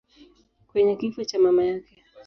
[0.67, 2.03] kwenye kifo cha mama yake.